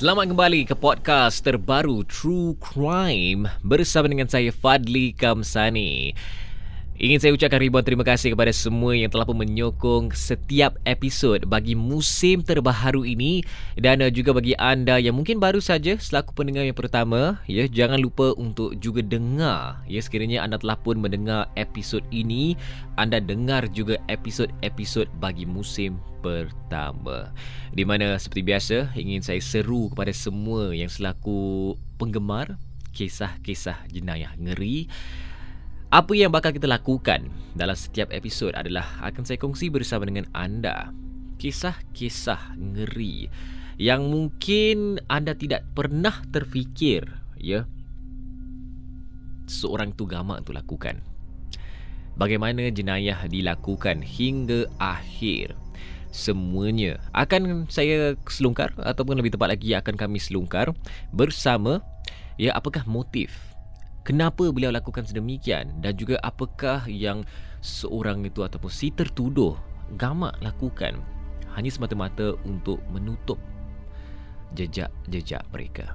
[0.00, 6.16] Selamat kembali ke podcast terbaru True Crime bersama dengan saya Fadli Kamsani.
[7.00, 11.72] Ingin saya ucapkan ribuan terima kasih kepada semua yang telah pun menyokong setiap episod bagi
[11.72, 13.40] musim terbaru ini
[13.80, 17.96] dan uh, juga bagi anda yang mungkin baru saja selaku pendengar yang pertama, ya jangan
[18.04, 19.80] lupa untuk juga dengar.
[19.88, 22.52] Ya sekiranya anda telah pun mendengar episod ini,
[23.00, 27.32] anda dengar juga episod-episod bagi musim pertama.
[27.72, 32.60] Di mana seperti biasa ingin saya seru kepada semua yang selaku penggemar
[32.92, 34.84] kisah-kisah jenayah ngeri
[35.90, 37.26] apa yang bakal kita lakukan
[37.58, 40.94] dalam setiap episod adalah akan saya kongsi bersama dengan anda
[41.42, 43.26] kisah-kisah ngeri
[43.74, 47.02] yang mungkin anda tidak pernah terfikir
[47.34, 47.66] ya
[49.50, 51.02] seorang tu gamak tu lakukan.
[52.14, 55.58] Bagaimana jenayah dilakukan hingga akhir.
[56.10, 60.74] Semuanya akan saya selungkar ataupun lebih tepat lagi akan kami selungkar
[61.14, 61.82] bersama
[62.34, 63.49] ya apakah motif
[64.10, 67.22] kenapa beliau lakukan sedemikian dan juga apakah yang
[67.62, 69.54] seorang itu ataupun si tertuduh
[69.94, 70.98] gamak lakukan
[71.54, 73.38] hanya semata-mata untuk menutup
[74.58, 75.94] jejak-jejak mereka.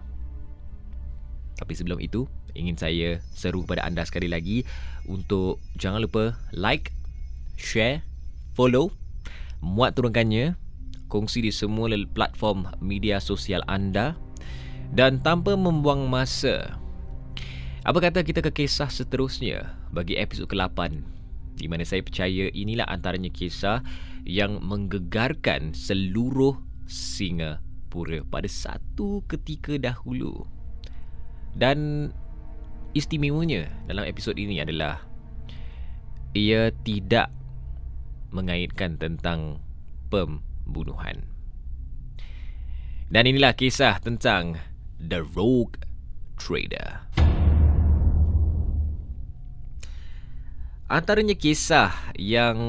[1.59, 2.23] Tapi sebelum itu,
[2.55, 4.63] ingin saya seru kepada anda sekali lagi
[5.11, 6.95] untuk jangan lupa like,
[7.59, 7.99] share,
[8.55, 8.95] follow,
[9.59, 10.55] muat turunkannya,
[11.11, 14.15] kongsi di semua platform media sosial anda
[14.95, 16.79] dan tanpa membuang masa,
[17.85, 21.05] apa kata kita ke kisah seterusnya bagi episod ke-8
[21.53, 23.85] di mana saya percaya inilah antaranya kisah
[24.25, 26.57] yang menggegarkan seluruh
[26.89, 30.49] Singapura pada satu ketika dahulu.
[31.55, 32.09] Dan
[32.91, 35.05] istimewanya dalam episod ini adalah
[36.35, 37.31] ia tidak
[38.33, 39.63] mengaitkan tentang
[40.11, 41.23] pembunuhan.
[43.07, 44.59] Dan inilah kisah tentang
[44.99, 45.79] The Rogue
[46.35, 47.24] Trader.
[50.85, 52.61] Antaranya kisah yang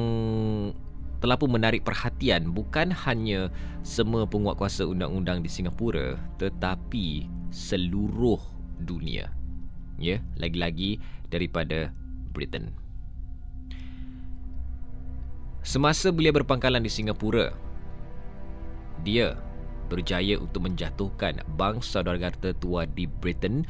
[1.20, 3.52] telah pun menarik perhatian bukan hanya
[3.84, 8.40] semua penguatkuasa undang-undang di Singapura tetapi seluruh
[8.80, 9.28] dunia.
[10.00, 10.96] Ya, lagi-lagi
[11.28, 11.92] daripada
[12.32, 12.72] Britain.
[15.60, 17.52] Semasa beliau berpangkalan di Singapura,
[19.04, 19.36] dia
[19.92, 23.68] berjaya untuk menjatuhkan bank saudagar tertua di Britain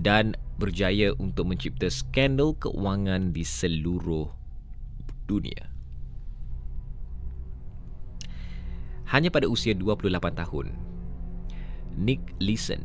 [0.00, 4.28] dan berjaya untuk mencipta skandal keuangan di seluruh
[5.28, 5.72] dunia.
[9.06, 10.74] Hanya pada usia 28 tahun,
[11.94, 12.82] Nick Leeson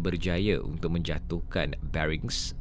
[0.00, 2.56] berjaya untuk menjatuhkan Barings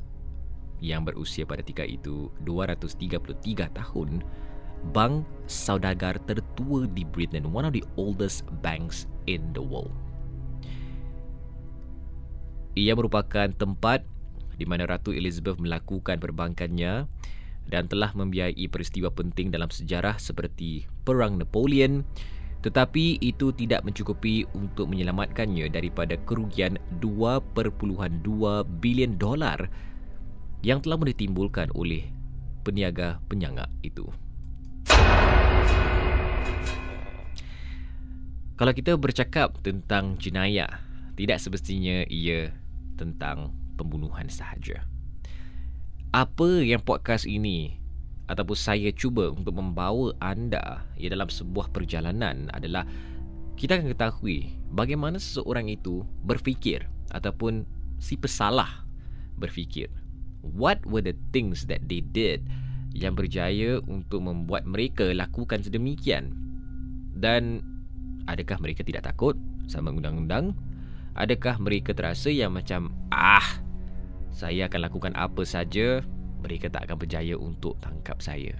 [0.84, 4.22] yang berusia pada ketika itu 233 tahun
[4.92, 10.05] bank saudagar tertua di Britain, one of the oldest banks in the world.
[12.76, 14.04] Ia merupakan tempat
[14.60, 17.08] di mana Ratu Elizabeth melakukan perbankannya
[17.72, 22.04] dan telah membiayai peristiwa penting dalam sejarah seperti Perang Napoleon
[22.66, 27.54] tetapi itu tidak mencukupi untuk menyelamatkannya daripada kerugian 2.2
[28.82, 29.70] bilion dolar
[30.66, 32.10] yang telah ditimbulkan oleh
[32.66, 34.10] peniaga penyangga itu.
[38.58, 40.82] Kalau kita bercakap tentang jenayah,
[41.14, 42.65] tidak semestinya ia
[42.96, 44.88] tentang pembunuhan sahaja.
[46.16, 47.76] Apa yang podcast ini
[48.26, 52.88] ataupun saya cuba untuk membawa anda ya dalam sebuah perjalanan adalah
[53.60, 57.68] kita akan ketahui bagaimana seseorang itu berfikir ataupun
[58.00, 58.88] si pesalah
[59.38, 59.92] berfikir.
[60.42, 62.48] What were the things that they did
[62.96, 66.32] yang berjaya untuk membuat mereka lakukan sedemikian?
[67.16, 67.64] Dan
[68.26, 69.38] Adakah mereka tidak takut
[69.70, 70.58] sama undang-undang?
[71.16, 73.64] Adakah mereka terasa yang macam ah
[74.36, 76.04] saya akan lakukan apa saja
[76.44, 78.54] mereka tak akan berjaya untuk tangkap saya.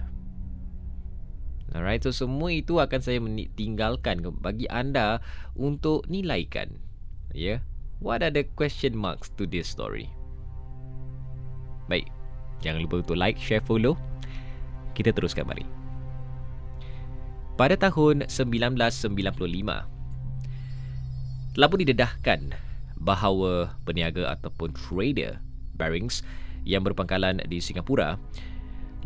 [1.76, 3.20] Alright, so semua itu akan saya
[3.52, 5.20] tinggalkan bagi anda
[5.52, 6.80] untuk nilaikan.
[7.36, 7.58] Ya, yeah?
[8.00, 10.08] what are the question marks to this story?
[11.92, 12.08] Baik,
[12.64, 14.00] jangan lupa untuk like, share, follow.
[14.96, 15.68] Kita teruskan mari.
[17.60, 19.95] Pada tahun 1995,
[21.56, 22.52] telah pun didedahkan
[23.00, 25.40] bahawa peniaga ataupun trader
[25.76, 26.20] Barings
[26.68, 28.20] yang berpangkalan di Singapura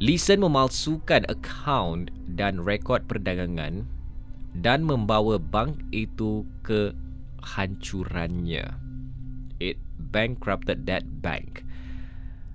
[0.01, 3.85] Listen memalsukan akaun dan rekod perdagangan
[4.57, 6.97] dan membawa bank itu ke
[7.45, 8.81] hancurannya.
[9.61, 9.77] It
[10.11, 11.69] bankrupted that bank.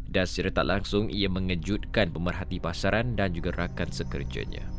[0.10, 4.75] Dan secara tak langsung ia mengejutkan pemerhati pasaran dan juga rakan sekerjanya.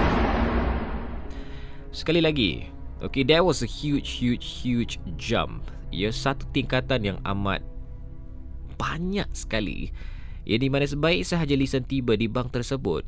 [1.95, 2.67] Sekali lagi
[2.99, 5.63] Okay, that was a huge, huge, huge jump
[5.95, 7.63] Ya, satu tingkatan yang amat
[8.75, 9.95] Banyak sekali
[10.43, 13.07] Ya, di mana sebaik sahaja Lisan tiba di bank tersebut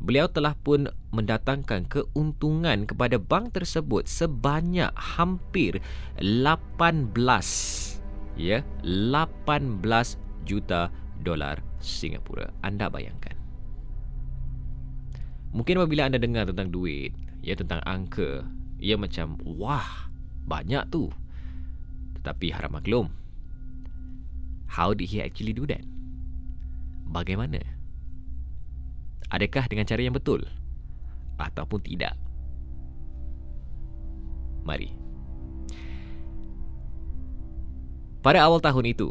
[0.00, 5.80] Beliau telah pun mendatangkan keuntungan kepada bank tersebut sebanyak hampir
[6.20, 7.20] 18
[8.40, 9.84] ya 18
[10.48, 10.88] juta
[11.20, 12.48] dolar Singapura.
[12.64, 13.36] Anda bayangkan.
[15.52, 18.46] Mungkin apabila anda dengar tentang duit, ya tentang angka.
[18.80, 20.08] Ia macam wah
[20.48, 21.12] banyak tu.
[22.20, 23.20] Tetapi harap maklum
[24.70, 25.82] how did he actually do that?
[27.10, 27.58] Bagaimana?
[29.34, 30.46] Adakah dengan cara yang betul?
[31.42, 32.14] Ataupun tidak?
[34.62, 34.94] Mari.
[38.22, 39.10] Pada awal tahun itu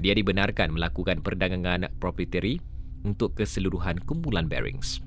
[0.00, 2.62] dia dibenarkan melakukan perdagangan proprietary
[3.04, 5.02] untuk keseluruhan kumpulan Barings.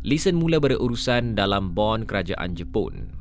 [0.00, 3.12] Listen mula berurusan dalam bond kerajaan Jepun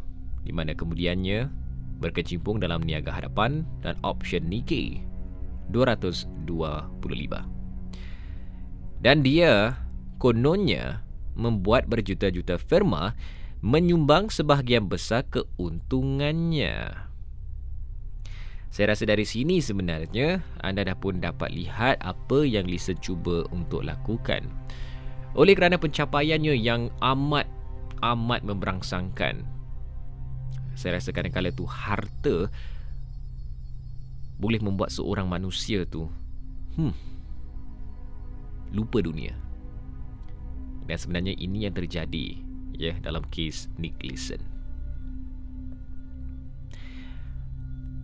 [0.48, 1.52] di mana kemudiannya
[2.00, 5.04] berkecimpung dalam niaga hadapan dan option Nikkei
[5.76, 6.40] 225.
[9.04, 9.76] Dan dia
[10.24, 11.04] kononnya
[11.36, 13.12] membuat berjuta-juta firma
[13.60, 16.96] menyumbang sebahagian besar keuntungannya.
[18.72, 23.84] Saya rasa dari sini sebenarnya anda dah pun dapat lihat apa yang Listen cuba untuk
[23.84, 24.48] lakukan.
[25.38, 27.48] Oleh kerana pencapaiannya yang amat
[28.00, 29.44] amat memberangsangkan.
[30.74, 32.48] Saya rasa kadang-kadang tu harta
[34.40, 36.08] boleh membuat seorang manusia tu
[36.80, 37.10] hmm
[38.72, 39.34] lupa dunia.
[40.86, 42.38] Dan sebenarnya ini yang terjadi
[42.78, 44.42] ya dalam kes Nick Leeson.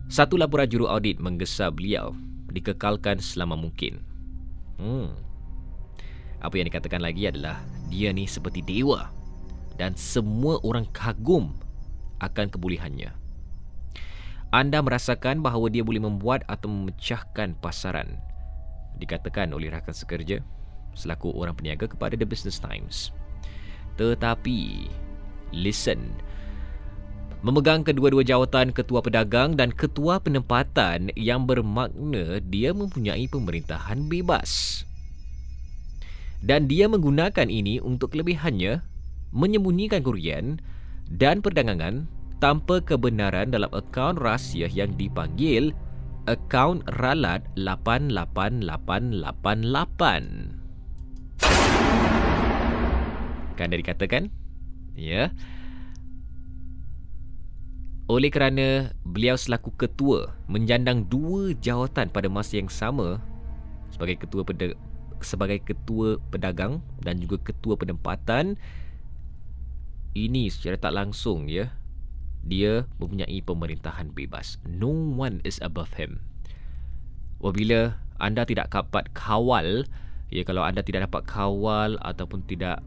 [0.06, 2.14] Satu laporan juru audit menggesa beliau
[2.54, 3.98] dikekalkan selama mungkin.
[4.78, 5.10] Hmm.
[6.40, 9.08] Apa yang dikatakan lagi adalah dia ni seperti dewa
[9.76, 11.52] dan semua orang kagum
[12.20, 13.12] akan kebolehannya.
[14.54, 18.16] Anda merasakan bahawa dia boleh membuat atau memecahkan pasaran.
[18.96, 20.40] Dikatakan oleh rakan sekerja
[20.96, 23.12] selaku orang peniaga kepada The Business Times.
[24.00, 24.88] Tetapi,
[25.52, 26.16] listen,
[27.44, 34.82] memegang kedua-dua jawatan ketua pedagang dan ketua penempatan yang bermakna dia mempunyai pemerintahan bebas.
[36.46, 38.78] Dan dia menggunakan ini untuk kelebihannya
[39.34, 40.62] menyembunyikan kurian
[41.10, 42.06] dan perdagangan
[42.38, 45.74] tanpa kebenaran dalam akaun rahsia yang dipanggil
[46.30, 49.26] akaun ralat 88888.
[53.58, 54.30] Kan dah dikatakan?
[54.94, 55.34] Ya.
[58.06, 63.18] Oleh kerana beliau selaku ketua menjandang dua jawatan pada masa yang sama
[63.90, 64.46] sebagai ketua
[65.22, 68.58] sebagai ketua pedagang dan juga ketua penempatan
[70.16, 71.72] ini secara tak langsung ya
[72.46, 76.24] dia mempunyai pemerintahan bebas no one is above him
[77.38, 79.84] apabila anda tidak dapat kawal
[80.32, 82.80] ya kalau anda tidak dapat kawal ataupun tidak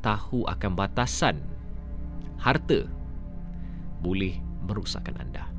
[0.00, 1.36] tahu akan batasan
[2.40, 2.88] harta
[4.00, 5.49] boleh merosakkan anda.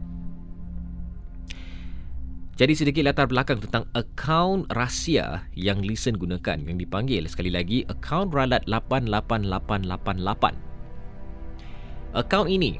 [2.60, 8.28] Jadi sedikit latar belakang tentang akaun rahsia yang Listen gunakan yang dipanggil sekali lagi akaun
[8.28, 10.56] ralat 88888.
[12.12, 12.76] Akaun ini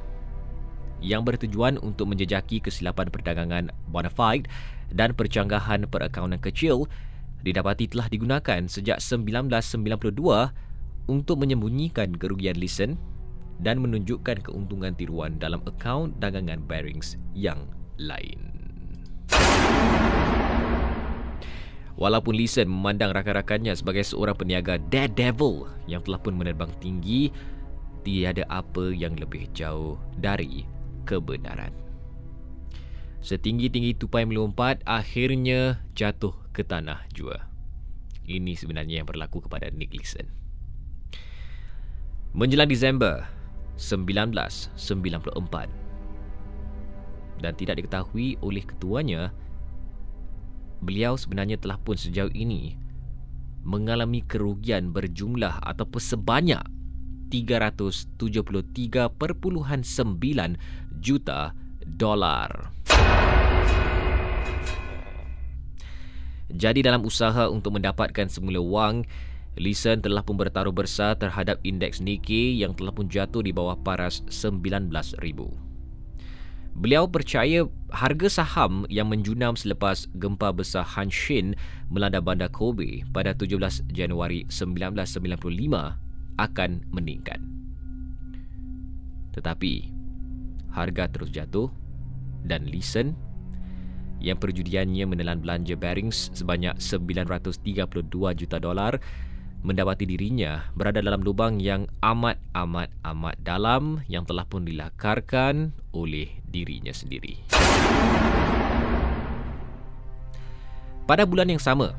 [1.00, 4.52] yang bertujuan untuk menjejaki kesilapan perdagangan bona fide
[4.92, 6.86] dan percanggahan perakaunan kecil
[7.42, 10.14] didapati telah digunakan sejak 1992
[11.10, 13.00] untuk menyembunyikan kerugian Listen
[13.64, 17.66] dan menunjukkan keuntungan tiruan dalam akaun dagangan Barings yang
[17.98, 18.51] lain.
[22.02, 27.30] Walaupun Listen memandang rakan-rakannya sebagai seorang peniaga daredevil yang telah pun menerbang tinggi,
[28.02, 30.66] tiada apa yang lebih jauh dari
[31.06, 31.70] kebenaran.
[33.22, 37.46] Setinggi-tinggi tupai melompat, akhirnya jatuh ke tanah jua.
[38.26, 40.26] Ini sebenarnya yang berlaku kepada Nick Leeson.
[42.34, 43.30] Menjelang Disember
[43.78, 44.74] 1994
[47.42, 49.34] dan tidak diketahui oleh ketuanya
[50.82, 52.78] beliau sebenarnya telah pun sejauh ini
[53.62, 56.62] mengalami kerugian berjumlah atau sebanyak
[57.30, 59.14] 373.9
[61.02, 61.54] juta
[61.86, 62.74] dolar.
[66.52, 69.08] Jadi dalam usaha untuk mendapatkan semula wang,
[69.60, 74.24] Listen telah pun bertaruh besar terhadap indeks Nikkei yang telah pun jatuh di bawah paras
[74.32, 75.71] 19,000.
[76.72, 81.54] Beliau percaya harga saham yang menjunam selepas gempa besar Hanshin
[81.92, 85.36] melanda bandar Kobe pada 17 Januari 1995
[86.40, 87.38] akan meningkat.
[89.36, 89.92] Tetapi,
[90.72, 91.68] harga terus jatuh
[92.48, 93.14] dan Listen
[94.22, 99.02] yang perjudiannya menelan belanja Barings sebanyak 932 juta dolar
[99.62, 106.42] mendapati dirinya berada dalam lubang yang amat amat amat dalam yang telah pun dilakarkan oleh
[106.50, 107.46] dirinya sendiri.
[111.06, 111.94] Pada bulan yang sama,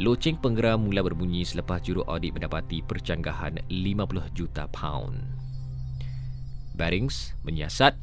[0.00, 5.20] loceng penggera mula berbunyi selepas juru audit mendapati percanggahan 50 juta pound.
[6.76, 7.96] Barings menyiasat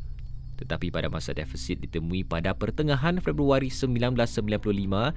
[0.54, 5.12] tetapi pada masa defisit ditemui pada pertengahan Februari 1995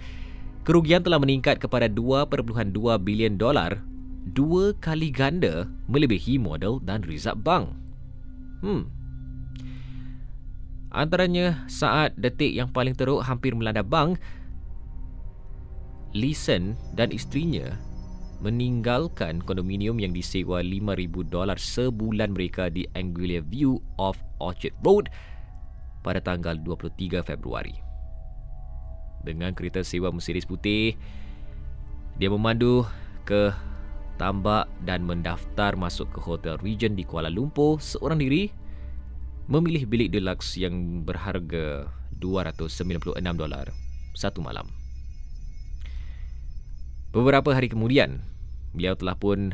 [0.66, 2.74] kerugian telah meningkat kepada 2.2
[3.06, 3.78] bilion dolar,
[4.34, 7.70] dua kali ganda melebihi modal dan rizab bank.
[8.66, 8.90] Hmm.
[10.90, 14.18] Antaranya saat detik yang paling teruk hampir melanda bank,
[16.16, 17.76] Listen dan isterinya
[18.40, 25.12] meninggalkan kondominium yang disewa 5000 dolar sebulan mereka di Anglia View of Orchard Road
[26.00, 27.85] pada tanggal 23 Februari
[29.26, 30.94] dengan kereta sewa Mercedes putih.
[32.16, 32.86] Dia memandu
[33.26, 33.50] ke
[34.16, 38.48] tambak dan mendaftar masuk ke Hotel Regent di Kuala Lumpur seorang diri
[39.50, 43.70] memilih bilik deluxe yang berharga 296 dolar
[44.16, 44.66] satu malam.
[47.12, 48.24] Beberapa hari kemudian,
[48.72, 49.52] beliau telah pun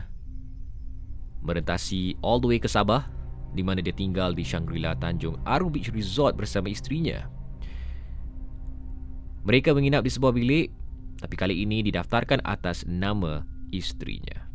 [1.43, 3.07] merentasi all the way ke Sabah
[3.53, 7.29] di mana dia tinggal di Shangri-La Tanjung Aru Beach Resort bersama isterinya.
[9.43, 10.71] Mereka menginap di sebuah bilik
[11.23, 14.51] tapi kali ini didaftarkan atas nama isterinya.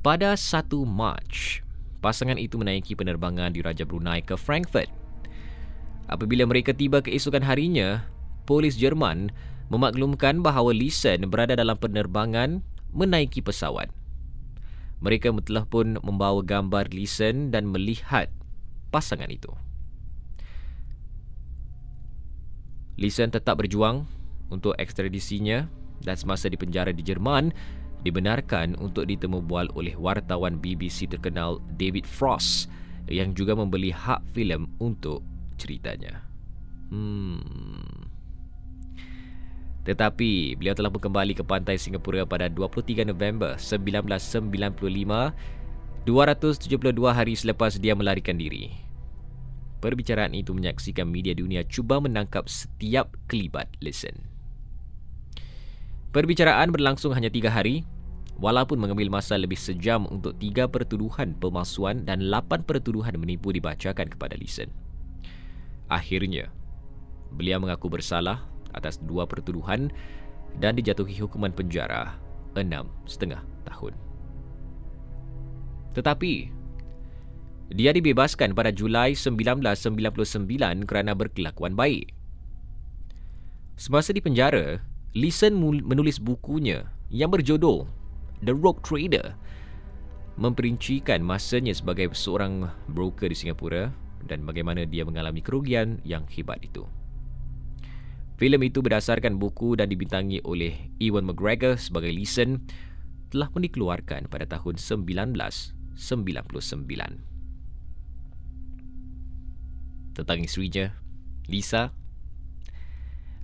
[0.00, 1.60] Pada 1 Mac,
[2.00, 4.88] pasangan itu menaiki penerbangan di Raja Brunei ke Frankfurt.
[6.08, 8.08] Apabila mereka tiba keesokan harinya,
[8.48, 9.28] polis Jerman
[9.68, 12.64] memaklumkan bahawa Lisen berada dalam penerbangan
[12.94, 13.92] menaiki pesawat.
[14.96, 18.32] mereka telah pun membawa gambar Listen dan melihat
[18.88, 19.52] pasangan itu.
[22.96, 24.08] Listen tetap berjuang
[24.48, 25.68] untuk ekstradisinya
[26.00, 27.52] dan semasa di penjara di Jerman
[28.04, 32.70] dibenarkan untuk ditemu bual oleh wartawan BBC terkenal David Frost
[33.10, 35.22] yang juga membeli hak filem untuk
[35.60, 36.22] ceritanya.
[36.88, 37.42] Hmm.
[39.86, 44.50] Tetapi beliau telah kembali ke pantai Singapura pada 23 November 1995
[46.06, 48.85] 272 hari selepas dia melarikan diri.
[49.76, 54.24] Perbicaraan itu menyaksikan media dunia cuba menangkap setiap kelibat Listen.
[56.16, 57.84] Perbicaraan berlangsung hanya tiga hari,
[58.40, 64.32] walaupun mengambil masa lebih sejam untuk tiga pertuduhan pemalsuan dan lapan pertuduhan menipu dibacakan kepada
[64.40, 64.72] Listen.
[65.92, 66.48] Akhirnya,
[67.36, 69.92] beliau mengaku bersalah atas dua pertuduhan
[70.56, 72.16] dan dijatuhi hukuman penjara
[72.56, 73.92] enam setengah tahun.
[75.92, 76.52] Tetapi,
[77.72, 82.14] dia dibebaskan pada Julai 1999 kerana berkelakuan baik.
[83.74, 84.78] Semasa di penjara,
[85.16, 87.88] Listen menulis bukunya yang berjudul
[88.44, 89.32] The Rogue Trader
[90.36, 93.88] memperincikan masanya sebagai seorang broker di Singapura
[94.28, 96.84] dan bagaimana dia mengalami kerugian yang hebat itu.
[98.36, 102.68] Filem itu berdasarkan buku dan dibintangi oleh Ewan McGregor sebagai Listen
[103.32, 105.96] telah pun dikeluarkan pada tahun 1999
[110.16, 110.96] tentang isterinya,
[111.44, 111.92] Lisa.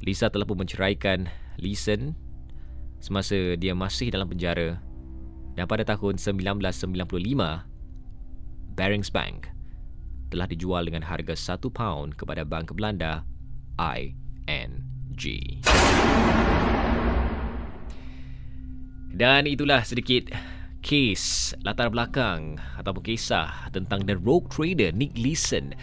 [0.01, 1.29] Lisa telah pun menceraikan
[1.61, 2.17] Listen
[2.99, 4.81] semasa dia masih dalam penjara
[5.53, 7.13] dan pada tahun 1995,
[8.73, 9.53] Barings Bank
[10.33, 13.21] telah dijual dengan harga 1 pound kepada Bank Belanda
[13.77, 15.21] ING.
[19.13, 20.33] Dan itulah sedikit
[20.81, 25.77] kes latar belakang ataupun kisah tentang The Rogue Trader Nick Leeson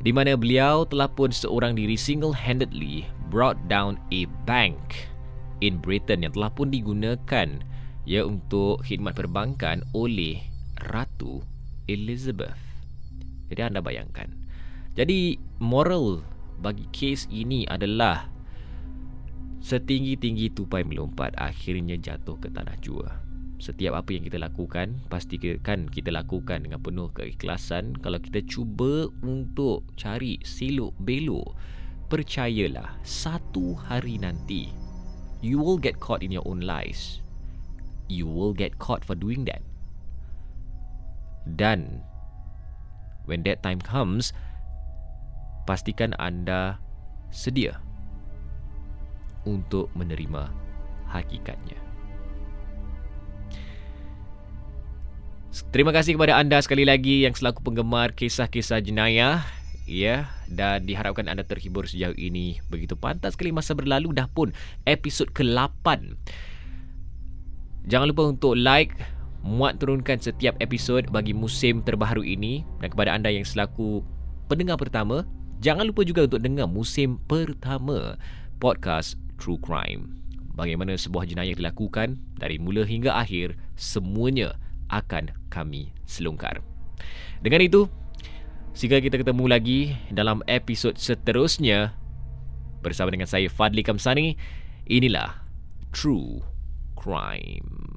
[0.00, 5.08] di mana beliau telah pun seorang diri single-handedly brought down a bank
[5.60, 7.48] in Britain yang telah pun digunakan
[8.08, 10.40] ya untuk khidmat perbankan oleh
[10.88, 11.44] Ratu
[11.84, 12.56] Elizabeth.
[13.52, 14.32] Jadi anda bayangkan.
[14.96, 16.24] Jadi moral
[16.60, 18.28] bagi kes ini adalah
[19.60, 23.29] setinggi-tinggi tupai melompat akhirnya jatuh ke tanah jua
[23.60, 27.92] setiap apa yang kita lakukan pastikan kita lakukan dengan penuh keikhlasan.
[28.00, 31.54] Kalau kita cuba untuk cari siluk belok
[32.08, 34.72] percayalah satu hari nanti
[35.44, 37.20] you will get caught in your own lies.
[38.10, 39.62] You will get caught for doing that.
[41.44, 42.02] Dan
[43.28, 44.32] when that time comes
[45.68, 46.80] pastikan anda
[47.30, 47.78] sedia
[49.46, 50.50] untuk menerima
[51.06, 51.89] hakikatnya
[55.50, 59.42] Terima kasih kepada anda sekali lagi yang selaku penggemar kisah-kisah jenayah.
[59.90, 62.62] Ya dan diharapkan anda terhibur sejauh ini.
[62.70, 64.54] Begitu pantas sekali masa berlalu dah pun
[64.86, 66.14] episod ke-8
[67.90, 68.94] jangan lupa untuk like
[69.40, 72.62] muat turunkan setiap episod bagi musim terbaru ini.
[72.78, 74.06] Dan kepada anda yang selaku
[74.46, 75.26] pendengar pertama
[75.58, 78.14] jangan lupa juga untuk dengar musim pertama
[78.62, 80.22] podcast True Crime.
[80.54, 84.54] Bagaimana sebuah jenayah dilakukan dari mula hingga akhir semuanya
[84.90, 86.60] akan kami selongkar.
[87.40, 87.88] Dengan itu,
[88.76, 89.80] sehingga kita ketemu lagi
[90.12, 91.94] dalam episod seterusnya
[92.84, 94.36] bersama dengan saya Fadli Kamsani,
[94.86, 95.42] inilah
[95.90, 96.44] True
[96.94, 97.89] Crime.